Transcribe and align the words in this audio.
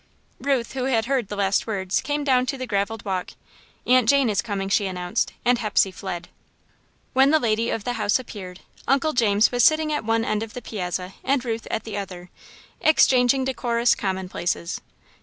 Ruth, 0.39 0.73
who 0.73 0.85
had 0.85 1.05
heard 1.05 1.27
the 1.27 1.35
last 1.35 1.67
words, 1.67 2.01
came 2.01 2.23
down 2.23 2.47
to 2.47 2.57
the 2.57 2.65
gravelled 2.65 3.05
walk. 3.05 3.33
"Aunt 3.85 4.09
Jane 4.09 4.31
is 4.31 4.41
coming," 4.41 4.67
she 4.67 4.87
announced, 4.87 5.31
and 5.45 5.59
Hepsey 5.59 5.91
fled. 5.91 6.27
When 7.13 7.29
the 7.29 7.37
lady 7.39 7.69
of 7.69 7.83
the 7.83 7.93
house 7.93 8.17
appeared, 8.17 8.61
Uncle 8.87 9.13
James 9.13 9.51
was 9.51 9.63
sitting 9.63 9.93
at 9.93 10.03
one 10.03 10.25
end 10.25 10.41
of 10.41 10.55
the 10.55 10.61
piazza 10.63 11.13
and 11.23 11.45
Ruth 11.45 11.67
at 11.69 11.83
the 11.83 11.97
other, 11.99 12.31
exchanging 12.79 13.45
decorous 13.45 13.93
commonplaces. 13.93 14.81